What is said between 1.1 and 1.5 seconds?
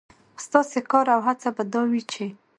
او هڅه